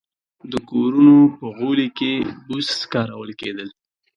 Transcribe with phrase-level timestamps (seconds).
[0.51, 2.13] د کورونو په غولي کې
[2.47, 3.69] بوس کارول کېدل